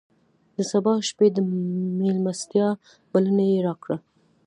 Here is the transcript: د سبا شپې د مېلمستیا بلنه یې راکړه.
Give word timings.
د 0.55 0.57
سبا 0.71 0.93
شپې 1.09 1.27
د 1.33 1.37
مېلمستیا 1.99 2.67
بلنه 3.11 3.43
یې 3.51 3.57
راکړه. 3.67 3.97